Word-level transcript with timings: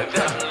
if 0.00 0.47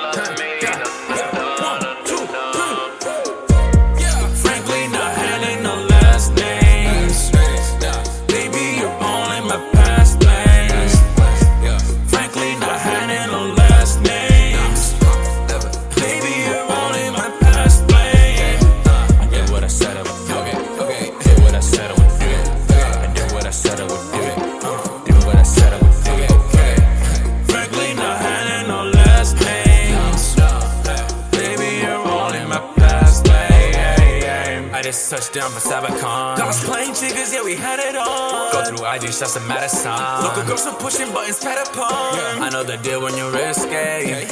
I 34.78 34.84
just 34.84 35.10
touched 35.10 35.34
down 35.34 35.50
for 35.50 35.60
SABAKON. 35.60 36.38
Dogs 36.38 36.64
playing 36.64 36.94
chickens, 36.94 37.34
yeah, 37.34 37.44
we 37.44 37.56
had 37.56 37.80
it 37.80 37.96
on. 37.96 38.52
Go 38.52 38.64
through 38.64 38.86
IG 38.86 39.12
shots 39.12 39.36
of 39.36 39.48
Madison. 39.48 39.90
Local 40.22 40.44
girls 40.44 40.68
are 40.68 40.78
pushing 40.78 41.12
buttons, 41.12 41.40
Patapon. 41.40 42.38
I 42.46 42.50
know 42.54 42.64
the 42.64 42.78
deal 42.78 43.02
when 43.02 43.18
you're 43.18 43.32
risky. 43.32 43.74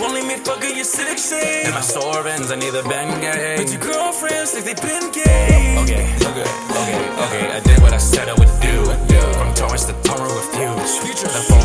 Only 0.03 0.21
me 0.21 0.38
fucking 0.45 0.77
you 0.77 0.83
sexy. 0.83 1.66
And 1.66 1.73
my 1.73 1.81
sore 1.81 2.27
ends, 2.27 2.51
I 2.51 2.57
neither 2.57 2.83
been 2.83 3.09
gay. 3.21 3.55
But 3.57 3.71
your 3.73 3.81
girlfriends 3.81 4.51
think 4.51 4.66
they 4.69 4.75
been 4.85 5.11
gay. 5.11 5.81
Okay, 5.81 6.05
okay, 6.29 6.45
okay, 6.45 6.97
okay. 7.25 7.45
I 7.49 7.59
did 7.66 7.81
what 7.81 7.93
I 7.93 7.97
said 7.97 8.29
I 8.29 8.35
would 8.38 8.53
do. 8.61 8.85
From 9.33 9.51
torrents 9.55 9.85
to 9.85 9.93
Torrent 10.05 10.29
refuse. 10.29 11.01
The 11.25 11.41
phone 11.49 11.64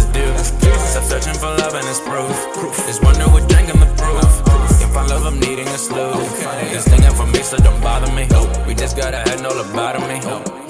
what 0.00 0.14
do? 0.14 0.26
Stop 0.92 1.04
searching 1.04 1.34
for 1.34 1.46
love 1.46 1.74
and 1.74 1.86
it's 1.86 2.00
proof. 2.00 2.36
Just 2.86 3.02
wonder 3.02 3.24
what 3.28 3.48
drinking 3.48 3.80
the 3.80 3.86
proof. 3.96 4.30
Can 4.80 4.90
find 4.92 5.08
love, 5.08 5.24
I'm 5.26 5.38
needing 5.40 5.68
a 5.68 5.78
slew. 5.78 6.12
This 6.72 6.86
thing 6.88 7.02
ain't 7.02 7.14
for 7.14 7.26
me, 7.26 7.42
so 7.42 7.56
don't 7.58 7.80
bother 7.82 8.12
me. 8.12 8.26
We 8.66 8.74
just 8.74 8.96
got 8.96 9.14
a 9.14 9.18
head, 9.18 9.42
no 9.42 9.50
lobotomy. 9.50 10.20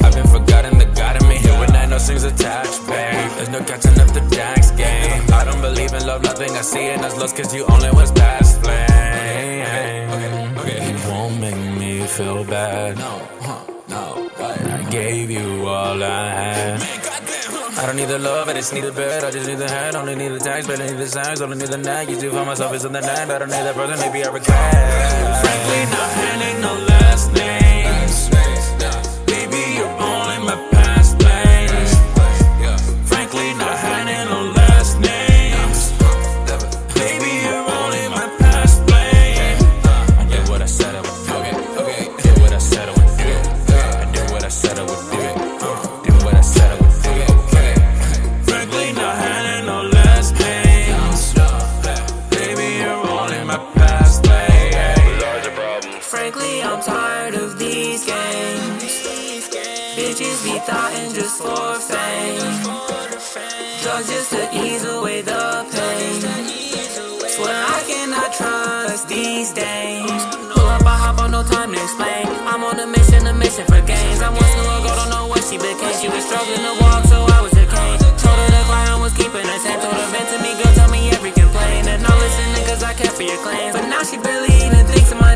I've 0.02 0.14
been 0.14 0.26
forgotten, 0.26 0.78
the 0.78 0.86
God 0.96 1.22
in 1.22 1.28
me. 1.28 1.38
When 1.60 1.74
I 1.76 1.86
no 1.86 1.98
strings 1.98 2.24
attached, 2.24 2.86
babe. 2.86 3.30
There's 3.36 3.50
no 3.50 3.60
catching 3.64 3.98
up 4.00 4.08
the 4.12 4.20
Dax 4.30 4.70
game. 4.72 5.22
I 5.32 5.44
don't 5.44 5.60
believe 5.60 5.92
in 5.92 6.06
love, 6.06 6.22
nothing 6.22 6.50
I 6.52 6.62
see 6.62 6.88
in 6.88 7.00
us 7.04 7.16
lost, 7.18 7.36
cause 7.36 7.54
you 7.54 7.64
only 7.66 7.90
was 7.90 8.12
past 8.12 8.60
flame. 8.62 8.88
You 10.90 10.96
won't 11.10 11.40
make 11.40 11.78
me 11.78 12.06
feel 12.06 12.44
bad. 12.44 12.98
No, 12.98 13.28
huh, 13.40 13.64
no, 13.88 14.30
I 14.38 14.90
gave 14.90 15.30
you 15.30 15.66
all 15.66 16.02
I 16.02 16.30
had. 16.30 16.89
I 17.80 17.86
don't 17.86 17.96
need 17.96 18.08
the 18.08 18.18
love, 18.18 18.46
I 18.46 18.52
just 18.52 18.74
need 18.74 18.84
the 18.84 18.92
bed. 18.92 19.24
I 19.24 19.30
just 19.30 19.48
need 19.48 19.56
the 19.56 19.66
hand, 19.66 19.96
only 19.96 20.14
need 20.14 20.28
the 20.28 20.38
tags, 20.38 20.66
but 20.66 20.78
I 20.78 20.86
need 20.86 20.98
the 20.98 21.06
signs, 21.06 21.40
only 21.40 21.56
need 21.56 21.68
the 21.68 21.78
nag. 21.78 22.10
You 22.10 22.20
do 22.20 22.30
for 22.30 22.44
myself 22.44 22.74
is 22.74 22.84
in 22.84 22.92
the 22.92 23.00
name, 23.00 23.30
I 23.30 23.38
don't 23.38 23.48
need 23.48 23.54
that 23.54 23.74
person, 23.74 23.98
maybe 24.00 24.22
I 24.22 24.30
regret. 24.30 25.40
Frankly, 25.40 25.84
not 25.96 26.10
handling 26.12 26.60
no 26.60 26.74
last 26.74 27.32
names. 27.32 27.59
Bitches 59.96 60.44
be 60.44 60.58
thotting 60.60 61.12
just 61.12 61.42
for 61.42 61.74
fame. 61.82 62.38
Drugs 63.82 64.06
just 64.06 64.30
to 64.30 64.48
ease 64.54 64.84
away 64.84 65.22
the 65.22 65.66
pain. 65.66 66.20
Swear 67.26 67.50
I 67.50 67.82
cannot 67.86 68.32
trust 68.32 69.08
these 69.08 69.52
days. 69.52 70.06
Pull 70.54 70.66
up, 70.70 70.86
I 70.86 70.94
hop 70.94 71.18
on, 71.18 71.32
no 71.32 71.42
time 71.42 71.72
to 71.74 71.82
explain. 71.82 72.26
I'm 72.46 72.62
on 72.62 72.78
a 72.78 72.86
mission, 72.86 73.26
a 73.26 73.34
mission 73.34 73.66
for 73.66 73.80
gains. 73.82 74.22
I 74.22 74.30
once 74.30 74.54
knew 74.54 74.62
a 74.62 74.78
girl, 74.86 74.94
don't 74.94 75.10
know 75.10 75.26
what 75.26 75.42
she 75.42 75.58
became. 75.58 75.94
She 75.98 76.08
was 76.08 76.22
struggling 76.22 76.62
to 76.62 76.74
walk, 76.80 77.04
so 77.10 77.26
I 77.26 77.42
was 77.42 77.52
a 77.58 77.66
cane. 77.66 77.98
Told 78.14 78.38
her 78.38 78.50
the 78.50 78.62
client 78.70 79.00
was 79.02 79.14
keeping 79.18 79.42
her 79.42 79.58
tame. 79.58 79.80
Told 79.82 79.94
her 79.94 80.08
vent 80.14 80.28
to 80.30 80.38
me, 80.38 80.54
girl, 80.54 80.74
tell 80.78 80.90
me 80.90 81.10
every 81.10 81.32
complaint. 81.34 81.90
And 81.90 82.06
I'm 82.06 82.18
listening 82.22 82.62
cause 82.62 82.82
I 82.86 82.94
care 82.94 83.10
for 83.10 83.26
your 83.26 83.38
claims. 83.42 83.74
But 83.74 83.90
now 83.90 84.06
she 84.06 84.18
barely 84.22 84.54
even 84.62 84.86
thinks 84.86 85.10
of 85.10 85.18
my 85.18 85.29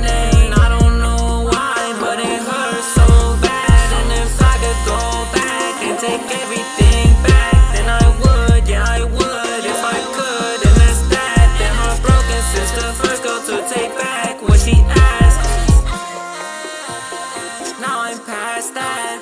I'm. 18.73 19.21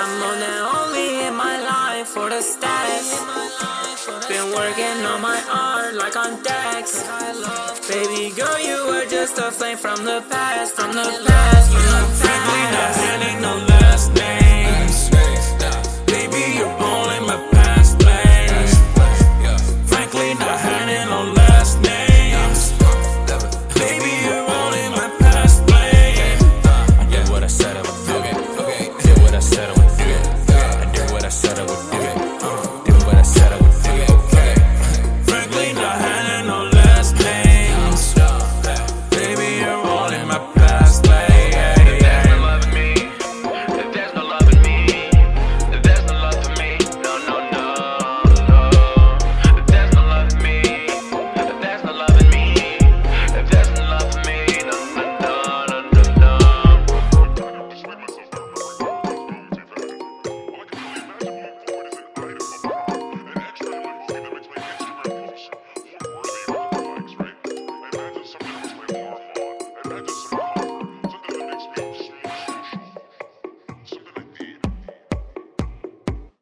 I'm 0.00 0.22
on 0.22 0.40
that 0.40 0.60
only 0.78 1.26
in 1.26 1.34
my 1.34 1.60
life 1.60 2.08
for 2.08 2.30
the 2.30 2.40
stats. 2.40 3.20
Been 4.28 4.54
working 4.54 5.04
on 5.04 5.20
my 5.20 5.40
art 5.50 5.94
like 5.94 6.16
on 6.16 6.42
Dax. 6.42 7.02
Baby 7.88 8.34
girl, 8.34 8.58
you 8.58 8.86
were 8.86 9.06
just 9.06 9.38
a 9.38 9.50
flame 9.50 9.76
from 9.76 10.04
the 10.04 10.24
past, 10.30 10.74
from 10.74 10.92
the 10.92 11.04
past. 11.26 11.72
You 11.72 11.78
know, 11.78 12.06
Frankly, 12.20 12.62
not 12.72 12.94
handling 12.96 13.42
no 13.42 13.66
last 13.66 14.14
names. 14.14 14.43